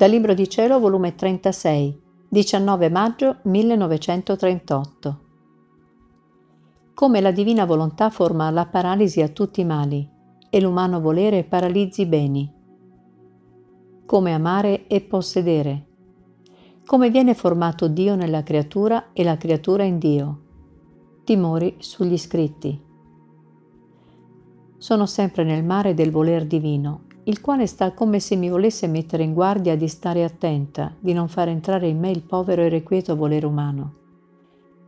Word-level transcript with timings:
Dal 0.00 0.08
Libro 0.08 0.32
di 0.32 0.48
Cielo, 0.48 0.80
volume 0.80 1.14
36, 1.14 2.00
19 2.30 2.88
maggio 2.88 3.36
1938. 3.42 5.20
Come 6.94 7.20
la 7.20 7.30
divina 7.30 7.66
volontà 7.66 8.08
forma 8.08 8.48
la 8.48 8.64
paralisi 8.64 9.20
a 9.20 9.28
tutti 9.28 9.60
i 9.60 9.66
mali 9.66 10.08
e 10.48 10.58
l'umano 10.58 11.02
volere 11.02 11.44
paralizzi 11.44 12.00
i 12.00 12.06
beni. 12.06 12.50
Come 14.06 14.32
amare 14.32 14.86
e 14.86 15.02
possedere. 15.02 15.86
Come 16.86 17.10
viene 17.10 17.34
formato 17.34 17.86
Dio 17.86 18.14
nella 18.14 18.42
creatura 18.42 19.12
e 19.12 19.22
la 19.22 19.36
creatura 19.36 19.82
in 19.82 19.98
Dio. 19.98 20.40
Timori 21.24 21.76
sugli 21.76 22.16
scritti. 22.16 22.82
Sono 24.78 25.04
sempre 25.04 25.44
nel 25.44 25.62
mare 25.62 25.92
del 25.92 26.10
voler 26.10 26.46
divino 26.46 27.08
il 27.30 27.40
quale 27.40 27.68
sta 27.68 27.92
come 27.92 28.18
se 28.18 28.34
mi 28.34 28.50
volesse 28.50 28.88
mettere 28.88 29.22
in 29.22 29.34
guardia 29.34 29.76
di 29.76 29.86
stare 29.86 30.24
attenta, 30.24 30.92
di 30.98 31.12
non 31.12 31.28
far 31.28 31.46
entrare 31.46 31.86
in 31.86 31.96
me 31.96 32.10
il 32.10 32.22
povero 32.22 32.62
e 32.62 32.66
irrequieto 32.66 33.14
volere 33.14 33.46
umano. 33.46 33.94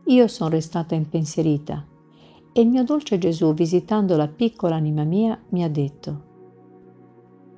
Io 0.07 0.27
sono 0.27 0.49
restata 0.49 0.93
impensierita 0.93 1.85
e 2.51 2.59
il 2.59 2.67
mio 2.67 2.83
dolce 2.83 3.17
Gesù, 3.17 3.53
visitando 3.53 4.17
la 4.17 4.27
piccola 4.27 4.75
anima 4.75 5.05
mia, 5.05 5.39
mi 5.51 5.63
ha 5.63 5.69
detto, 5.69 6.31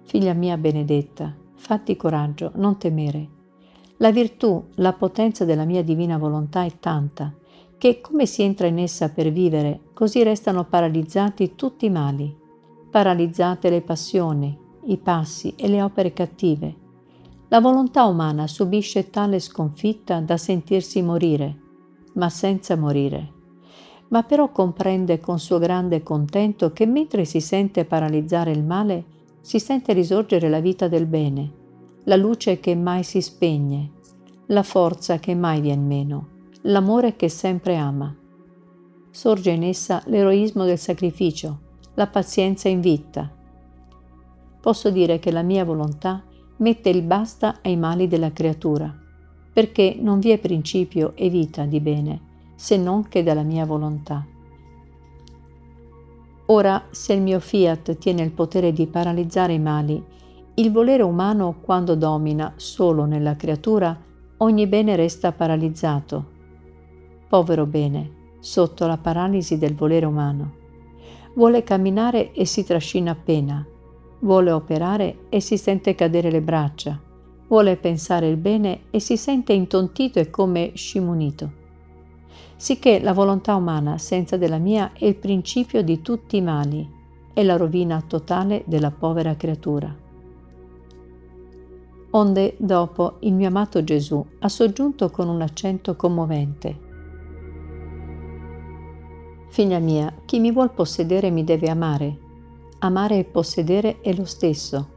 Figlia 0.03 0.33
mia 0.33 0.55
benedetta, 0.55 1.35
fatti 1.55 1.95
coraggio, 1.95 2.51
non 2.57 2.77
temere. 2.77 3.29
La 3.97 4.11
virtù, 4.11 4.65
la 4.75 4.93
potenza 4.93 5.45
della 5.45 5.65
mia 5.65 5.83
divina 5.83 6.19
volontà 6.19 6.63
è 6.63 6.77
tanta 6.79 7.33
che 7.79 8.01
come 8.01 8.27
si 8.27 8.43
entra 8.43 8.67
in 8.67 8.77
essa 8.77 9.09
per 9.09 9.31
vivere, 9.31 9.79
così 9.93 10.21
restano 10.21 10.65
paralizzati 10.65 11.55
tutti 11.55 11.87
i 11.87 11.89
mali, 11.89 12.33
paralizzate 12.91 13.71
le 13.71 13.81
passioni, 13.81 14.63
i 14.85 14.97
passi 14.97 15.53
e 15.55 15.67
le 15.67 15.81
opere 15.81 16.13
cattive. 16.13 16.75
La 17.49 17.59
volontà 17.59 18.05
umana 18.05 18.47
subisce 18.47 19.09
tale 19.09 19.39
sconfitta 19.39 20.19
da 20.19 20.37
sentirsi 20.37 21.01
morire, 21.01 21.59
ma 22.13 22.29
senza 22.29 22.75
morire. 22.75 23.33
Ma 24.09 24.23
però 24.23 24.51
comprende 24.51 25.19
con 25.19 25.39
suo 25.39 25.57
grande 25.59 26.03
contento 26.03 26.71
che 26.71 26.85
mentre 26.85 27.25
si 27.25 27.39
sente 27.39 27.85
paralizzare 27.85 28.51
il 28.51 28.63
male, 28.63 29.05
si 29.41 29.59
sente 29.59 29.93
risorgere 29.93 30.49
la 30.49 30.59
vita 30.59 30.87
del 30.87 31.05
bene, 31.05 31.51
la 32.05 32.15
luce 32.15 32.59
che 32.59 32.75
mai 32.75 33.03
si 33.03 33.21
spegne, 33.21 33.91
la 34.47 34.63
forza 34.63 35.17
che 35.17 35.35
mai 35.35 35.61
vien 35.61 35.85
meno, 35.85 36.27
l'amore 36.63 37.15
che 37.15 37.29
sempre 37.29 37.75
ama. 37.75 38.15
Sorge 39.09 39.51
in 39.51 39.63
essa 39.63 40.01
l'eroismo 40.05 40.65
del 40.65 40.77
sacrificio, 40.77 41.59
la 41.95 42.07
pazienza 42.07 42.69
invitta, 42.69 43.31
posso 44.65 44.89
dire 44.89 45.19
che 45.19 45.29
la 45.29 45.43
mia 45.43 45.63
volontà 45.63 46.23
mette 46.57 46.89
il 46.89 47.03
basta 47.03 47.57
ai 47.61 47.77
mali 47.77 48.07
della 48.07 48.31
creatura, 48.31 48.91
perché 49.53 49.95
non 49.99 50.17
vi 50.17 50.31
è 50.31 50.39
principio 50.39 51.11
e 51.13 51.29
vita 51.29 51.65
di 51.65 51.79
bene, 51.79 52.21
se 52.55 52.75
non 52.75 53.07
che 53.07 53.21
dalla 53.21 53.43
mia 53.43 53.63
volontà. 53.63 54.25
Ora, 56.47 56.83
se 56.89 57.13
il 57.13 57.21
mio 57.21 57.39
fiat 57.39 57.99
tiene 57.99 58.23
il 58.23 58.31
potere 58.31 58.73
di 58.73 58.87
paralizzare 58.87 59.53
i 59.53 59.59
mali, 59.59 60.03
il 60.55 60.71
volere 60.71 61.03
umano 61.03 61.57
quando 61.61 61.93
domina 61.93 62.51
solo 62.55 63.05
nella 63.05 63.35
creatura, 63.35 63.95
ogni 64.37 64.65
bene 64.65 64.95
resta 64.95 65.31
paralizzato. 65.31 66.25
Povero 67.27 67.67
bene, 67.67 68.13
sotto 68.39 68.87
la 68.87 68.97
paralisi 68.97 69.59
del 69.59 69.75
volere 69.75 70.07
umano. 70.07 70.53
Vuole 71.35 71.61
camminare 71.61 72.31
e 72.31 72.45
si 72.45 72.63
trascina 72.63 73.11
appena, 73.11 73.63
Vuole 74.19 74.51
operare 74.51 75.27
e 75.29 75.39
si 75.39 75.57
sente 75.57 75.93
cadere 75.95 76.31
le 76.31 76.41
braccia. 76.41 76.99
Vuole 77.47 77.75
pensare 77.77 78.27
il 78.27 78.37
bene 78.37 78.83
e 78.89 78.99
si 78.99 79.17
sente 79.17 79.53
intontito 79.53 80.19
e 80.19 80.29
come 80.29 80.71
scimunito. 80.73 81.63
Sicché 82.55 82.99
la 83.01 83.13
volontà 83.13 83.55
umana 83.55 83.97
senza 83.97 84.37
della 84.37 84.57
mia 84.57 84.91
è 84.93 85.05
il 85.05 85.15
principio 85.15 85.83
di 85.83 86.01
tutti 86.01 86.37
i 86.37 86.41
mali, 86.41 86.89
è 87.33 87.43
la 87.43 87.57
rovina 87.57 88.01
totale 88.01 88.63
della 88.65 88.91
povera 88.91 89.35
creatura. 89.35 89.93
Onde 92.11 92.55
dopo 92.57 93.17
il 93.19 93.33
mio 93.33 93.49
amato 93.49 93.83
Gesù 93.83 94.25
ha 94.39 94.47
soggiunto 94.47 95.09
con 95.11 95.27
un 95.27 95.41
accento 95.41 95.97
commovente. 95.97 96.83
Figlia 99.49 99.79
mia, 99.79 100.13
chi 100.25 100.39
mi 100.39 100.51
vuol 100.51 100.71
possedere 100.71 101.29
mi 101.29 101.43
deve 101.43 101.69
amare, 101.69 102.19
amare 102.79 103.19
e 103.19 103.23
possedere 103.23 104.01
è 104.01 104.13
lo 104.13 104.25
stesso. 104.25 104.89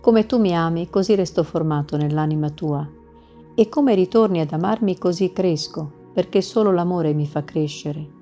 Come 0.00 0.26
tu 0.26 0.38
mi 0.38 0.54
ami, 0.56 0.90
così 0.90 1.14
resto 1.14 1.44
formato 1.44 1.96
nell'anima 1.96 2.50
tua. 2.50 2.88
E 3.54 3.68
come 3.68 3.94
ritorni 3.94 4.40
ad 4.40 4.52
amarmi, 4.52 4.98
così 4.98 5.32
cresco, 5.32 5.90
perché 6.12 6.42
solo 6.42 6.72
l'amore 6.72 7.12
mi 7.12 7.26
fa 7.26 7.44
crescere. 7.44 8.20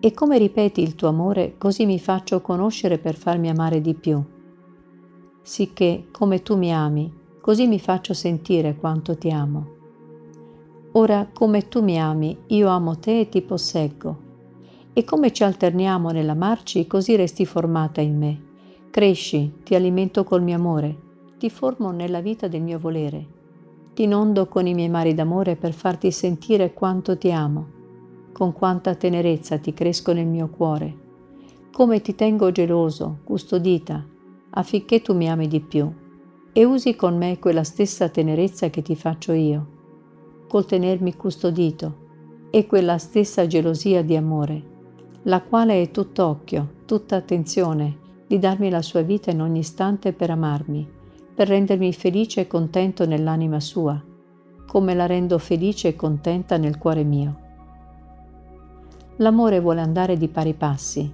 E 0.00 0.12
come 0.12 0.38
ripeti 0.38 0.82
il 0.82 0.94
tuo 0.94 1.08
amore, 1.08 1.54
così 1.58 1.86
mi 1.86 1.98
faccio 1.98 2.40
conoscere 2.40 2.98
per 2.98 3.14
farmi 3.14 3.48
amare 3.48 3.80
di 3.80 3.94
più. 3.94 4.22
Sicché, 5.42 6.08
come 6.10 6.42
tu 6.42 6.56
mi 6.56 6.74
ami, 6.74 7.12
così 7.40 7.66
mi 7.66 7.78
faccio 7.78 8.14
sentire 8.14 8.76
quanto 8.76 9.16
ti 9.16 9.30
amo. 9.30 9.66
Ora, 10.92 11.28
come 11.32 11.68
tu 11.68 11.82
mi 11.82 12.00
ami, 12.00 12.36
io 12.48 12.68
amo 12.68 12.98
te 12.98 13.20
e 13.20 13.28
ti 13.28 13.42
posseggo 13.42 14.21
e 14.94 15.04
come 15.04 15.32
ci 15.32 15.42
alterniamo 15.42 16.10
nell'amarci, 16.10 16.86
così 16.86 17.16
resti 17.16 17.46
formata 17.46 18.00
in 18.00 18.18
me. 18.18 18.42
Cresci, 18.90 19.60
ti 19.62 19.74
alimento 19.74 20.22
col 20.22 20.42
mio 20.42 20.56
amore, 20.56 20.96
ti 21.38 21.48
formo 21.48 21.90
nella 21.92 22.20
vita 22.20 22.46
del 22.46 22.60
mio 22.60 22.78
volere. 22.78 23.40
Ti 23.94 24.02
inondo 24.02 24.48
con 24.48 24.66
i 24.66 24.74
miei 24.74 24.90
mari 24.90 25.14
d'amore 25.14 25.56
per 25.56 25.72
farti 25.72 26.10
sentire 26.10 26.74
quanto 26.74 27.16
ti 27.16 27.32
amo, 27.32 27.80
con 28.32 28.52
quanta 28.52 28.94
tenerezza 28.94 29.58
ti 29.58 29.72
cresco 29.72 30.12
nel 30.12 30.26
mio 30.26 30.48
cuore, 30.48 30.96
come 31.72 32.00
ti 32.00 32.14
tengo 32.14 32.52
geloso, 32.52 33.18
custodita, 33.24 34.04
affinché 34.50 35.00
tu 35.00 35.14
mi 35.14 35.30
ami 35.30 35.48
di 35.48 35.60
più. 35.60 35.90
E 36.52 36.64
usi 36.64 36.94
con 36.96 37.16
me 37.16 37.38
quella 37.38 37.64
stessa 37.64 38.10
tenerezza 38.10 38.68
che 38.68 38.82
ti 38.82 38.94
faccio 38.94 39.32
io, 39.32 39.66
col 40.48 40.66
tenermi 40.66 41.16
custodito 41.16 42.00
e 42.50 42.66
quella 42.66 42.98
stessa 42.98 43.46
gelosia 43.46 44.02
di 44.02 44.16
amore 44.16 44.71
la 45.24 45.40
quale 45.40 45.80
è 45.80 45.90
tutt'occhio, 45.92 46.80
tutta 46.84 47.14
attenzione, 47.14 47.98
di 48.26 48.40
darmi 48.40 48.70
la 48.70 48.82
sua 48.82 49.02
vita 49.02 49.30
in 49.30 49.40
ogni 49.40 49.60
istante 49.60 50.12
per 50.12 50.30
amarmi, 50.30 50.88
per 51.32 51.46
rendermi 51.46 51.92
felice 51.92 52.40
e 52.40 52.46
contento 52.48 53.06
nell'anima 53.06 53.60
sua, 53.60 54.02
come 54.66 54.94
la 54.94 55.06
rendo 55.06 55.38
felice 55.38 55.88
e 55.88 55.96
contenta 55.96 56.56
nel 56.56 56.76
cuore 56.76 57.04
mio. 57.04 57.36
L'amore 59.18 59.60
vuole 59.60 59.80
andare 59.80 60.16
di 60.16 60.26
pari 60.26 60.54
passi. 60.54 61.12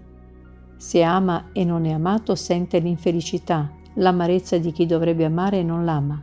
Se 0.76 1.02
ama 1.02 1.48
e 1.52 1.64
non 1.64 1.84
è 1.84 1.90
amato 1.90 2.34
sente 2.34 2.78
l'infelicità, 2.78 3.70
l'amarezza 3.94 4.56
di 4.56 4.72
chi 4.72 4.86
dovrebbe 4.86 5.26
amare 5.26 5.58
e 5.58 5.62
non 5.62 5.84
l'ama. 5.84 6.22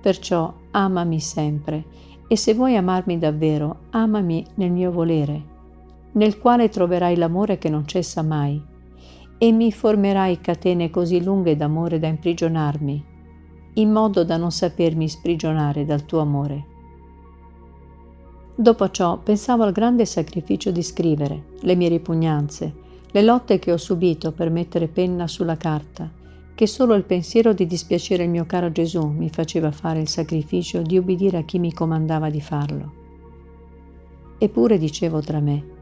Perciò 0.00 0.54
amami 0.70 1.20
sempre 1.20 1.84
e 2.26 2.36
se 2.36 2.54
vuoi 2.54 2.76
amarmi 2.76 3.18
davvero, 3.18 3.80
amami 3.90 4.46
nel 4.54 4.70
mio 4.70 4.90
volere 4.90 5.56
nel 6.12 6.38
quale 6.38 6.68
troverai 6.68 7.16
l'amore 7.16 7.58
che 7.58 7.68
non 7.68 7.86
cessa 7.86 8.22
mai, 8.22 8.60
e 9.38 9.52
mi 9.52 9.70
formerai 9.70 10.40
catene 10.40 10.90
così 10.90 11.22
lunghe 11.22 11.56
d'amore 11.56 11.98
da 11.98 12.08
imprigionarmi, 12.08 13.04
in 13.74 13.92
modo 13.92 14.24
da 14.24 14.36
non 14.36 14.50
sapermi 14.50 15.08
sprigionare 15.08 15.84
dal 15.84 16.04
tuo 16.04 16.20
amore. 16.20 16.66
Dopo 18.56 18.90
ciò 18.90 19.18
pensavo 19.18 19.62
al 19.62 19.70
grande 19.70 20.04
sacrificio 20.04 20.72
di 20.72 20.82
scrivere, 20.82 21.44
le 21.60 21.76
mie 21.76 21.88
ripugnanze, 21.88 22.74
le 23.10 23.22
lotte 23.22 23.60
che 23.60 23.70
ho 23.70 23.76
subito 23.76 24.32
per 24.32 24.50
mettere 24.50 24.88
penna 24.88 25.28
sulla 25.28 25.56
carta, 25.56 26.10
che 26.56 26.66
solo 26.66 26.94
il 26.94 27.04
pensiero 27.04 27.52
di 27.52 27.66
dispiacere 27.66 28.24
il 28.24 28.30
mio 28.30 28.44
caro 28.44 28.72
Gesù 28.72 29.06
mi 29.06 29.28
faceva 29.28 29.70
fare 29.70 30.00
il 30.00 30.08
sacrificio 30.08 30.82
di 30.82 30.98
ubbidire 30.98 31.38
a 31.38 31.42
chi 31.44 31.60
mi 31.60 31.72
comandava 31.72 32.30
di 32.30 32.40
farlo. 32.40 32.92
Eppure 34.38 34.76
dicevo 34.76 35.20
tra 35.20 35.38
me, 35.38 35.76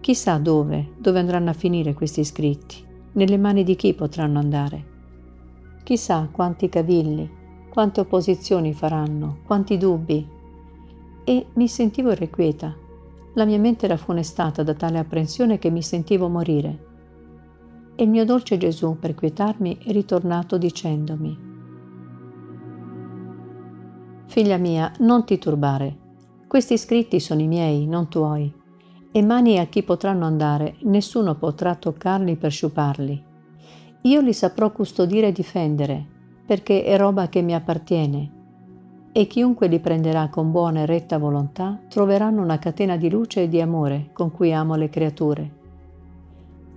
Chissà 0.00 0.38
dove, 0.38 0.92
dove 0.96 1.18
andranno 1.18 1.50
a 1.50 1.54
finire 1.54 1.92
questi 1.92 2.24
scritti, 2.24 2.76
nelle 3.12 3.36
mani 3.36 3.64
di 3.64 3.74
chi 3.76 3.92
potranno 3.94 4.38
andare. 4.38 4.96
Chissà 5.82 6.28
quanti 6.30 6.68
cavilli, 6.68 7.28
quante 7.68 8.00
opposizioni 8.00 8.72
faranno, 8.72 9.38
quanti 9.44 9.76
dubbi. 9.76 10.26
E 11.24 11.46
mi 11.54 11.68
sentivo 11.68 12.12
irrequieta. 12.12 12.74
La 13.34 13.44
mia 13.44 13.58
mente 13.58 13.84
era 13.84 13.96
funestata 13.96 14.62
da 14.62 14.74
tale 14.74 14.98
apprensione 14.98 15.58
che 15.58 15.70
mi 15.70 15.82
sentivo 15.82 16.28
morire. 16.28 16.86
E 17.94 18.04
il 18.04 18.08
mio 18.08 18.24
dolce 18.24 18.56
Gesù, 18.56 18.96
per 18.98 19.14
quietarmi, 19.14 19.78
è 19.84 19.90
ritornato 19.90 20.56
dicendomi, 20.56 21.46
Figlia 24.26 24.58
mia, 24.58 24.92
non 24.98 25.24
ti 25.24 25.38
turbare. 25.38 25.96
Questi 26.46 26.76
scritti 26.76 27.18
sono 27.18 27.40
i 27.40 27.46
miei, 27.46 27.86
non 27.86 28.08
tuoi 28.08 28.57
e 29.18 29.22
mani 29.22 29.58
a 29.58 29.66
chi 29.66 29.82
potranno 29.82 30.24
andare, 30.24 30.76
nessuno 30.82 31.34
potrà 31.34 31.74
toccarli 31.74 32.36
per 32.36 32.52
sciuparli. 32.52 33.24
Io 34.02 34.20
li 34.20 34.32
saprò 34.32 34.70
custodire 34.70 35.28
e 35.28 35.32
difendere, 35.32 36.06
perché 36.46 36.84
è 36.84 36.96
roba 36.96 37.28
che 37.28 37.42
mi 37.42 37.54
appartiene 37.54 38.36
e 39.12 39.26
chiunque 39.26 39.66
li 39.66 39.80
prenderà 39.80 40.28
con 40.28 40.52
buona 40.52 40.80
e 40.80 40.86
retta 40.86 41.18
volontà 41.18 41.80
troveranno 41.88 42.40
una 42.40 42.60
catena 42.60 42.96
di 42.96 43.10
luce 43.10 43.42
e 43.42 43.48
di 43.48 43.60
amore 43.60 44.10
con 44.12 44.30
cui 44.30 44.52
amo 44.52 44.76
le 44.76 44.88
creature. 44.88 45.50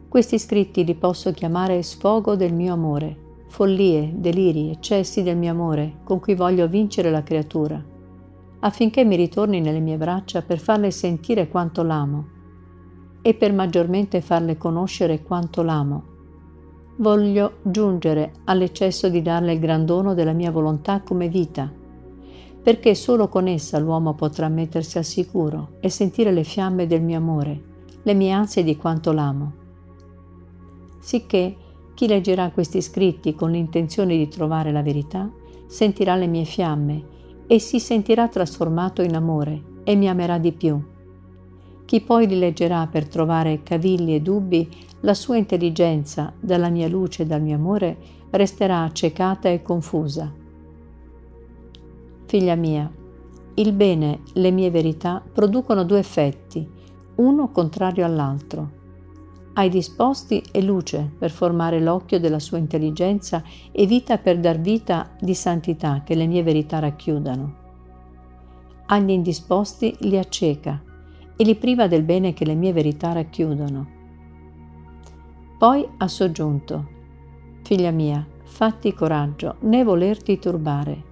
Questi 0.07 0.39
scritti 0.39 0.83
li 0.83 0.95
posso 0.95 1.31
chiamare 1.33 1.83
sfogo 1.83 2.35
del 2.35 2.53
mio 2.53 2.73
amore, 2.73 3.15
follie, 3.47 4.11
deliri, 4.15 4.71
eccessi 4.71 5.21
del 5.21 5.37
mio 5.37 5.51
amore 5.51 5.97
con 6.03 6.19
cui 6.19 6.33
voglio 6.33 6.67
vincere 6.67 7.11
la 7.11 7.21
creatura, 7.21 7.83
affinché 8.61 9.05
mi 9.05 9.15
ritorni 9.15 9.61
nelle 9.61 9.79
mie 9.79 9.97
braccia 9.97 10.41
per 10.41 10.57
farle 10.57 10.89
sentire 10.89 11.47
quanto 11.47 11.83
l'amo 11.83 12.25
e 13.21 13.35
per 13.35 13.53
maggiormente 13.53 14.21
farle 14.21 14.57
conoscere 14.57 15.21
quanto 15.21 15.61
l'amo. 15.61 16.03
Voglio 16.97 17.57
giungere 17.61 18.31
all'eccesso 18.45 19.09
di 19.09 19.21
darle 19.21 19.53
il 19.53 19.59
gran 19.59 19.85
dono 19.85 20.13
della 20.13 20.33
mia 20.33 20.51
volontà 20.51 21.01
come 21.01 21.27
vita 21.27 21.79
perché 22.61 22.93
solo 22.93 23.27
con 23.27 23.47
essa 23.47 23.79
l'uomo 23.79 24.13
potrà 24.13 24.47
mettersi 24.47 24.97
al 24.97 25.03
sicuro 25.03 25.77
e 25.79 25.89
sentire 25.89 26.31
le 26.31 26.43
fiamme 26.43 26.85
del 26.85 27.01
mio 27.01 27.17
amore, 27.17 27.61
le 28.03 28.13
mie 28.13 28.31
ansie 28.31 28.63
di 28.63 28.77
quanto 28.77 29.11
l'amo. 29.11 29.53
Sicché 30.99 31.55
chi 31.95 32.07
leggerà 32.07 32.51
questi 32.51 32.81
scritti 32.81 33.33
con 33.33 33.51
l'intenzione 33.51 34.15
di 34.15 34.27
trovare 34.27 34.71
la 34.71 34.83
verità, 34.83 35.29
sentirà 35.65 36.15
le 36.15 36.27
mie 36.27 36.43
fiamme 36.43 37.03
e 37.51 37.59
si 37.59 37.81
sentirà 37.81 38.29
trasformato 38.29 39.01
in 39.01 39.13
amore 39.13 39.61
e 39.83 39.95
mi 39.97 40.07
amerà 40.07 40.37
di 40.37 40.53
più. 40.53 40.81
Chi 41.83 41.99
poi 41.99 42.25
li 42.25 42.39
leggerà 42.39 42.87
per 42.87 43.09
trovare 43.09 43.61
cavilli 43.61 44.15
e 44.15 44.21
dubbi, 44.21 44.69
la 45.01 45.13
sua 45.13 45.35
intelligenza, 45.35 46.31
dalla 46.39 46.69
mia 46.69 46.87
luce 46.87 47.23
e 47.23 47.25
dal 47.25 47.41
mio 47.41 47.57
amore, 47.57 47.97
resterà 48.29 48.83
accecata 48.83 49.49
e 49.49 49.61
confusa 49.61 50.39
Figlia 52.31 52.55
mia, 52.55 52.89
il 53.55 53.73
bene, 53.73 54.21
le 54.35 54.51
mie 54.51 54.69
verità 54.69 55.21
producono 55.21 55.83
due 55.83 55.99
effetti, 55.99 56.65
uno 57.15 57.49
contrario 57.51 58.05
all'altro. 58.05 58.79
Hai 59.53 59.67
disposti 59.67 60.41
e 60.51 60.61
luce 60.61 61.11
per 61.17 61.29
formare 61.29 61.81
l'occhio 61.81 62.19
della 62.19 62.39
sua 62.39 62.57
intelligenza 62.57 63.43
e 63.71 63.85
vita 63.85 64.17
per 64.17 64.39
dar 64.39 64.59
vita 64.59 65.11
di 65.19 65.33
santità 65.33 66.03
che 66.05 66.15
le 66.15 66.25
mie 66.25 66.41
verità 66.41 66.79
racchiudano. 66.79 67.55
Agli 68.85 69.09
indisposti 69.09 69.95
li 70.01 70.17
acceca 70.17 70.81
e 71.35 71.43
li 71.43 71.55
priva 71.55 71.87
del 71.87 72.03
bene 72.03 72.33
che 72.33 72.45
le 72.45 72.55
mie 72.55 72.71
verità 72.71 73.11
racchiudono. 73.11 73.99
Poi 75.57 75.87
ha 75.97 76.07
soggiunto, 76.07 76.99
Figlia 77.63 77.91
mia, 77.91 78.25
fatti 78.43 78.93
coraggio, 78.93 79.57
né 79.61 79.83
volerti 79.83 80.39
turbare 80.39 81.09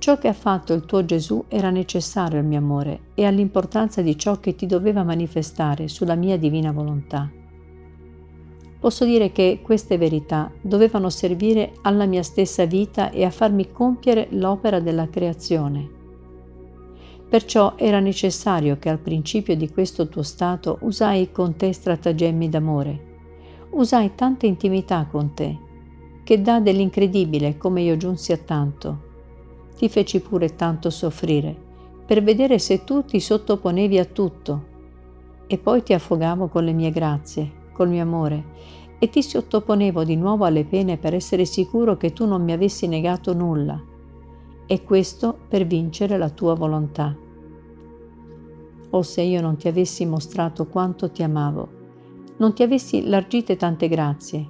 Ciò 0.00 0.16
che 0.16 0.28
ha 0.28 0.32
fatto 0.32 0.72
il 0.72 0.86
tuo 0.86 1.04
Gesù 1.04 1.44
era 1.48 1.68
necessario 1.68 2.38
al 2.38 2.46
mio 2.46 2.56
amore 2.56 3.08
e 3.12 3.26
all'importanza 3.26 4.00
di 4.00 4.16
ciò 4.16 4.40
che 4.40 4.54
ti 4.54 4.64
doveva 4.64 5.04
manifestare 5.04 5.88
sulla 5.88 6.14
mia 6.14 6.38
divina 6.38 6.72
volontà. 6.72 7.30
Posso 8.80 9.04
dire 9.04 9.30
che 9.30 9.60
queste 9.62 9.98
verità 9.98 10.50
dovevano 10.62 11.10
servire 11.10 11.74
alla 11.82 12.06
mia 12.06 12.22
stessa 12.22 12.64
vita 12.64 13.10
e 13.10 13.24
a 13.24 13.30
farmi 13.30 13.72
compiere 13.72 14.28
l'opera 14.30 14.80
della 14.80 15.06
creazione. 15.10 15.86
Perciò 17.28 17.74
era 17.76 18.00
necessario 18.00 18.78
che 18.78 18.88
al 18.88 19.00
principio 19.00 19.54
di 19.54 19.68
questo 19.68 20.08
tuo 20.08 20.22
stato 20.22 20.78
usai 20.80 21.30
con 21.30 21.56
te 21.56 21.74
stratagemmi 21.74 22.48
d'amore. 22.48 23.08
Usai 23.72 24.14
tanta 24.14 24.46
intimità 24.46 25.06
con 25.10 25.34
te, 25.34 25.58
che 26.24 26.40
dà 26.40 26.58
dell'incredibile 26.58 27.58
come 27.58 27.82
io 27.82 27.98
giunsi 27.98 28.32
a 28.32 28.38
tanto 28.38 29.08
ti 29.80 29.88
feci 29.88 30.20
pure 30.20 30.56
tanto 30.56 30.90
soffrire, 30.90 31.56
per 32.04 32.22
vedere 32.22 32.58
se 32.58 32.84
tu 32.84 33.02
ti 33.02 33.18
sottoponevi 33.18 33.98
a 33.98 34.04
tutto. 34.04 34.64
E 35.46 35.56
poi 35.56 35.82
ti 35.82 35.94
affogavo 35.94 36.48
con 36.48 36.64
le 36.64 36.74
mie 36.74 36.90
grazie, 36.90 37.50
col 37.72 37.88
mio 37.88 38.02
amore, 38.02 38.44
e 38.98 39.08
ti 39.08 39.22
sottoponevo 39.22 40.04
di 40.04 40.16
nuovo 40.16 40.44
alle 40.44 40.66
pene 40.66 40.98
per 40.98 41.14
essere 41.14 41.46
sicuro 41.46 41.96
che 41.96 42.12
tu 42.12 42.26
non 42.26 42.44
mi 42.44 42.52
avessi 42.52 42.88
negato 42.88 43.32
nulla, 43.32 43.82
e 44.66 44.84
questo 44.84 45.38
per 45.48 45.64
vincere 45.66 46.18
la 46.18 46.28
tua 46.28 46.52
volontà. 46.52 47.16
O 48.90 49.00
se 49.02 49.22
io 49.22 49.40
non 49.40 49.56
ti 49.56 49.66
avessi 49.66 50.04
mostrato 50.04 50.66
quanto 50.66 51.10
ti 51.10 51.22
amavo, 51.22 51.68
non 52.36 52.52
ti 52.52 52.62
avessi 52.62 53.08
largite 53.08 53.56
tante 53.56 53.88
grazie, 53.88 54.46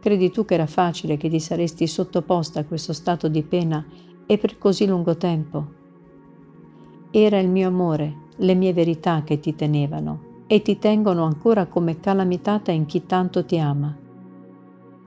credi 0.00 0.30
tu 0.30 0.46
che 0.46 0.54
era 0.54 0.66
facile 0.66 1.18
che 1.18 1.28
ti 1.28 1.40
saresti 1.40 1.86
sottoposta 1.86 2.60
a 2.60 2.64
questo 2.64 2.94
stato 2.94 3.28
di 3.28 3.42
pena 3.42 3.84
e 4.26 4.38
per 4.38 4.58
così 4.58 4.86
lungo 4.86 5.16
tempo. 5.16 5.74
Era 7.10 7.38
il 7.38 7.48
mio 7.48 7.68
amore, 7.68 8.24
le 8.36 8.54
mie 8.54 8.72
verità 8.72 9.22
che 9.24 9.38
ti 9.38 9.54
tenevano 9.54 10.44
e 10.46 10.62
ti 10.62 10.78
tengono 10.78 11.24
ancora 11.24 11.66
come 11.66 11.98
calamitata 11.98 12.72
in 12.72 12.86
chi 12.86 13.06
tanto 13.06 13.44
ti 13.44 13.58
ama. 13.58 13.96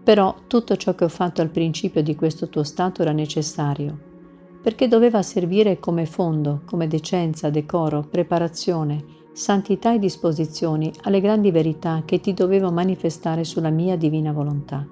Però 0.04 0.36
tutto 0.48 0.76
ciò 0.76 0.96
che 0.96 1.04
ho 1.04 1.10
fatto 1.10 1.42
al 1.42 1.50
principio 1.50 2.02
di 2.02 2.16
questo 2.16 2.50
tuo 2.50 2.64
stato 2.64 3.02
era 3.02 3.12
necessario, 3.12 3.98
perché 4.62 4.88
doveva 4.88 5.22
servire 5.22 5.80
come 5.80 6.06
fondo, 6.06 6.62
come 6.66 6.88
decenza, 6.88 7.50
decoro, 7.50 8.08
preparazione, 8.10 9.18
santità 9.34 9.94
e 9.94 10.00
disposizioni 10.00 10.92
alle 11.04 11.22
grandi 11.22 11.52
verità 11.52 12.02
che 12.06 12.20
ti 12.20 12.34
dovevo 12.34 12.72
manifestare 12.72 13.44
sulla 13.44 13.70
mia 13.70 13.96
divina 13.96 14.32
volontà. 14.32 14.86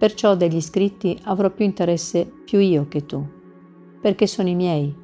Perciò 0.00 0.34
degli 0.34 0.62
scritti 0.62 1.18
avrò 1.24 1.50
più 1.50 1.66
interesse 1.66 2.24
più 2.24 2.58
io 2.58 2.88
che 2.88 3.04
tu, 3.04 3.22
perché 4.00 4.26
sono 4.26 4.48
i 4.48 4.54
miei, 4.54 4.96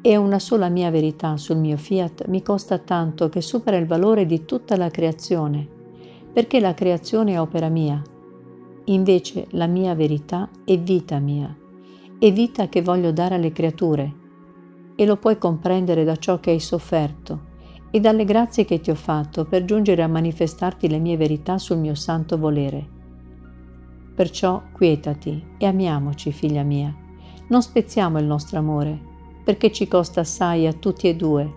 e 0.00 0.16
una 0.16 0.38
sola 0.38 0.68
mia 0.68 0.92
verità 0.92 1.36
sul 1.36 1.56
mio 1.56 1.76
fiat 1.76 2.28
mi 2.28 2.40
costa 2.40 2.78
tanto 2.78 3.28
che 3.30 3.40
supera 3.40 3.76
il 3.78 3.88
valore 3.88 4.26
di 4.26 4.44
tutta 4.44 4.76
la 4.76 4.90
creazione, 4.90 5.66
perché 6.32 6.60
la 6.60 6.72
creazione 6.72 7.32
è 7.32 7.40
opera 7.40 7.68
mia. 7.68 8.00
Invece 8.84 9.48
la 9.50 9.66
mia 9.66 9.96
verità 9.96 10.48
è 10.64 10.78
vita 10.78 11.18
mia, 11.18 11.52
è 12.16 12.30
vita 12.30 12.68
che 12.68 12.80
voglio 12.80 13.10
dare 13.10 13.34
alle 13.34 13.50
creature, 13.50 14.14
e 14.94 15.04
lo 15.04 15.16
puoi 15.16 15.36
comprendere 15.36 16.04
da 16.04 16.14
ciò 16.14 16.38
che 16.38 16.50
hai 16.50 16.60
sofferto 16.60 17.46
e 17.90 17.98
dalle 17.98 18.24
grazie 18.24 18.64
che 18.64 18.78
ti 18.78 18.92
ho 18.92 18.94
fatto 18.94 19.46
per 19.46 19.64
giungere 19.64 20.04
a 20.04 20.06
manifestarti 20.06 20.88
le 20.88 21.00
mie 21.00 21.16
verità 21.16 21.58
sul 21.58 21.78
mio 21.78 21.96
santo 21.96 22.38
volere. 22.38 22.97
Perciò 24.18 24.64
quietati 24.72 25.40
e 25.58 25.66
amiamoci, 25.66 26.32
figlia 26.32 26.64
mia. 26.64 26.92
Non 27.46 27.62
spezziamo 27.62 28.18
il 28.18 28.24
nostro 28.24 28.58
amore, 28.58 28.98
perché 29.44 29.70
ci 29.70 29.86
costa 29.86 30.22
assai 30.22 30.66
a 30.66 30.72
tutti 30.72 31.06
e 31.06 31.14
due. 31.14 31.54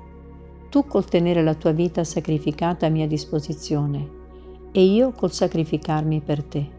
Tu 0.69 0.85
col 0.85 1.05
tenere 1.05 1.41
la 1.41 1.55
tua 1.55 1.71
vita 1.71 2.03
sacrificata 2.03 2.85
a 2.85 2.89
mia 2.89 3.07
disposizione 3.07 4.07
e 4.71 4.83
io 4.83 5.11
col 5.11 5.31
sacrificarmi 5.31 6.21
per 6.21 6.43
te. 6.43 6.69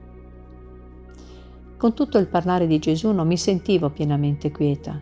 Con 1.76 1.94
tutto 1.94 2.16
il 2.18 2.28
parlare 2.28 2.68
di 2.68 2.78
Gesù 2.78 3.10
non 3.10 3.26
mi 3.26 3.36
sentivo 3.36 3.90
pienamente 3.90 4.52
quieta. 4.52 5.00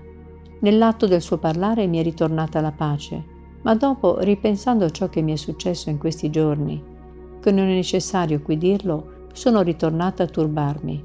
Nell'atto 0.61 1.07
del 1.07 1.21
suo 1.21 1.37
parlare 1.37 1.87
mi 1.89 1.99
è 1.99 2.03
ritornata 2.03 2.63
la 2.63 2.73
pace, 2.73 3.23
ma 3.65 3.75
dopo, 3.75 4.21
ripensando 4.21 4.87
a 4.87 4.91
ciò 4.91 5.11
che 5.11 5.21
mi 5.21 5.33
è 5.33 5.37
successo 5.37 5.91
in 5.91 5.99
questi 5.99 6.31
giorni, 6.31 6.83
che 7.39 7.51
non 7.53 7.67
è 7.67 7.75
necessario 7.75 8.41
qui 8.41 8.57
dirlo, 8.57 9.19
sono 9.33 9.63
ritornata 9.63 10.23
a 10.23 10.27
turbarmi. 10.27 11.05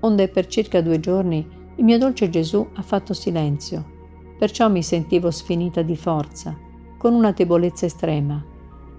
Onde 0.00 0.28
per 0.28 0.46
circa 0.46 0.80
due 0.80 1.00
giorni 1.00 1.46
il 1.76 1.84
mio 1.84 1.98
dolce 1.98 2.28
Gesù 2.30 2.66
ha 2.74 2.82
fatto 2.82 3.14
silenzio, 3.14 3.84
perciò 4.38 4.68
mi 4.68 4.82
sentivo 4.82 5.30
sfinita 5.30 5.82
di 5.82 5.96
forza, 5.96 6.56
con 6.98 7.14
una 7.14 7.32
debolezza 7.32 7.86
estrema, 7.86 8.42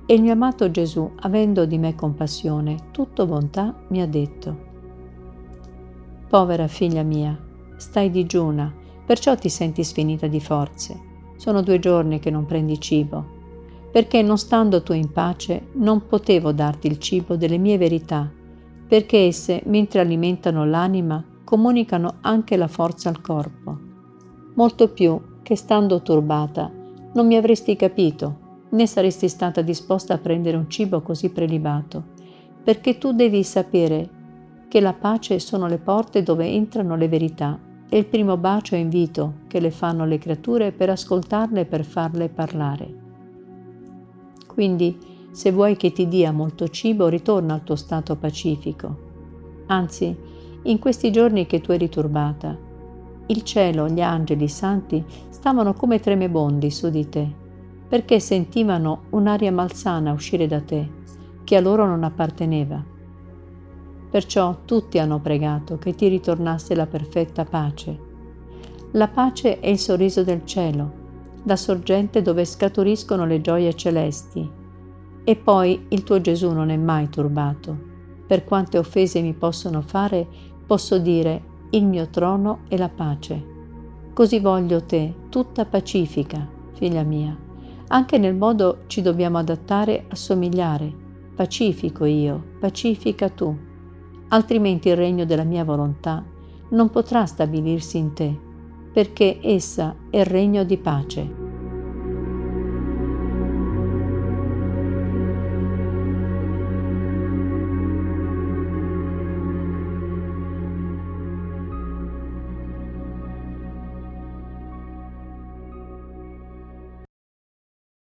e 0.06 0.14
il 0.14 0.22
mio 0.22 0.34
amato 0.34 0.70
Gesù, 0.70 1.10
avendo 1.22 1.66
di 1.66 1.78
me 1.78 1.96
compassione, 1.96 2.90
tutto 2.92 3.26
bontà, 3.26 3.76
mi 3.90 4.02
ha 4.02 4.08
detto, 4.08 4.74
Povera 6.28 6.68
figlia 6.68 7.04
mia, 7.04 7.38
stai 7.78 8.10
digiuna, 8.10 8.74
perciò 9.06 9.36
ti 9.36 9.50
senti 9.50 9.84
sfinita 9.84 10.28
di 10.28 10.40
forze. 10.40 11.00
Sono 11.38 11.62
due 11.62 11.80
giorni 11.80 12.20
che 12.20 12.30
non 12.32 12.46
prendi 12.46 12.80
cibo 12.80 13.35
perché 13.96 14.22
non 14.22 14.38
stando 14.38 14.84
tu 14.84 14.92
in 14.92 15.14
pace 15.14 15.68
non 15.76 16.06
potevo 16.06 16.52
darti 16.52 16.88
il 16.88 17.00
cibo 17.00 17.38
delle 17.38 17.58
mie 17.58 17.78
verità, 17.78 18.30
perché 18.86 19.20
esse, 19.20 19.62
mentre 19.68 20.02
alimentano 20.02 20.66
l'anima, 20.66 21.24
comunicano 21.46 22.16
anche 22.20 22.58
la 22.58 22.68
forza 22.68 23.08
al 23.08 23.22
corpo. 23.22 23.80
Molto 24.56 24.90
più 24.90 25.18
che 25.42 25.56
stando 25.56 26.02
turbata 26.02 26.70
non 27.14 27.26
mi 27.26 27.38
avresti 27.38 27.78
capito, 27.78 28.66
né 28.72 28.86
saresti 28.86 29.30
stata 29.30 29.62
disposta 29.62 30.16
a 30.16 30.18
prendere 30.18 30.58
un 30.58 30.70
cibo 30.70 31.00
così 31.00 31.30
prelibato, 31.30 32.04
perché 32.66 32.98
tu 32.98 33.14
devi 33.14 33.46
sapere 33.46 34.10
che 34.68 34.82
la 34.82 34.92
pace 34.92 35.40
sono 35.40 35.68
le 35.68 35.78
porte 35.78 36.22
dove 36.22 36.46
entrano 36.46 36.98
le 36.98 37.08
verità 37.08 37.58
e 37.88 37.98
il 37.98 38.08
primo 38.08 38.36
bacio 38.36 38.76
e 38.76 38.80
invito 38.80 39.36
che 39.48 39.62
le 39.62 39.72
fanno 39.72 40.04
le 40.04 40.18
creature 40.18 40.74
per 40.74 40.90
ascoltarle 40.90 41.62
e 41.62 41.66
per 41.66 41.86
farle 41.86 42.28
parlare. 42.28 43.04
Quindi, 44.56 44.98
se 45.32 45.52
vuoi 45.52 45.76
che 45.76 45.92
ti 45.92 46.08
dia 46.08 46.32
molto 46.32 46.70
cibo, 46.70 47.10
ritorna 47.10 47.56
al 47.56 47.64
tuo 47.64 47.76
stato 47.76 48.16
pacifico. 48.16 48.96
Anzi, 49.68 50.16
in 50.64 50.80
questi 50.80 51.12
giorni 51.12 51.46
che 51.46 51.60
tu 51.60 51.74
eri 51.74 51.90
turbata. 51.90 52.58
Il 53.28 53.44
cielo, 53.44 53.90
gli 53.90 54.00
angeli, 54.00 54.46
i 54.46 54.48
santi 54.48 55.04
stavano 55.28 55.74
come 55.74 56.00
tremebondi 56.00 56.72
su 56.72 56.90
di 56.90 57.10
te, 57.10 57.30
perché 57.90 58.22
sentivano 58.22 59.04
un'aria 59.10 59.52
malsana 59.52 60.14
uscire 60.14 60.48
da 60.48 60.62
te, 60.62 60.90
che 61.44 61.58
a 61.58 61.60
loro 61.60 61.86
non 61.86 62.06
apparteneva. 62.06 62.82
Perciò 64.10 64.60
tutti 64.64 65.00
hanno 65.00 65.20
pregato 65.20 65.78
che 65.78 65.94
ti 65.94 66.08
ritornasse 66.08 66.74
la 66.76 66.88
perfetta 66.88 67.44
pace. 67.44 68.00
La 68.92 69.10
pace 69.10 69.60
è 69.60 69.68
il 69.68 69.80
sorriso 69.80 70.24
del 70.24 70.46
cielo, 70.46 71.04
la 71.46 71.56
sorgente 71.56 72.22
dove 72.22 72.44
scaturiscono 72.46 73.26
le 73.26 73.42
gioie 73.42 73.74
celesti. 73.76 74.50
E 75.24 75.36
poi 75.36 75.86
il 75.90 76.04
tuo 76.04 76.22
Gesù 76.22 76.52
non 76.52 76.70
è 76.70 76.78
mai 76.78 77.10
turbato. 77.10 77.94
Per 78.28 78.44
quante 78.44 78.78
offese 78.78 79.22
mi 79.22 79.34
possono 79.34 79.82
fare, 79.82 80.28
posso 80.66 80.98
dire 80.98 81.54
il 81.72 81.86
mio 81.86 82.10
trono 82.10 82.62
è 82.68 82.78
la 82.78 82.90
pace. 82.90 83.54
Così 84.14 84.40
voglio 84.40 84.84
te, 84.84 85.14
tutta 85.30 85.66
pacifica, 85.66 86.48
figlia 86.74 87.04
mia. 87.04 87.38
Anche 87.88 88.18
nel 88.18 88.36
modo 88.36 88.84
ci 88.88 89.02
dobbiamo 89.02 89.38
adattare 89.38 90.06
a 90.08 90.16
somigliare. 90.16 91.04
Pacifico 91.36 92.06
io, 92.06 92.44
pacifica 92.60 93.30
tu. 93.30 93.56
Altrimenti 94.30 94.90
il 94.90 94.96
regno 94.96 95.26
della 95.26 95.44
mia 95.44 95.64
volontà 95.64 96.24
non 96.70 96.90
potrà 96.90 97.26
stabilirsi 97.26 97.98
in 97.98 98.14
te 98.14 98.45
perché 98.96 99.40
essa 99.42 99.94
è 100.10 100.24
regno 100.24 100.64
di 100.64 100.78
pace. 100.78 101.45